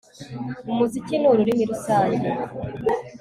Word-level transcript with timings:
Umuziki 0.71 1.15
ni 1.17 1.27
ururimi 1.31 1.63
rusange 1.71 2.29